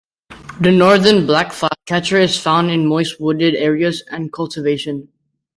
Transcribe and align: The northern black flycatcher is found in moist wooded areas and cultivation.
The 0.61 0.71
northern 0.71 1.27
black 1.27 1.53
flycatcher 1.53 2.17
is 2.17 2.35
found 2.35 2.71
in 2.71 2.87
moist 2.87 3.21
wooded 3.21 3.53
areas 3.53 4.01
and 4.09 4.33
cultivation. 4.33 5.09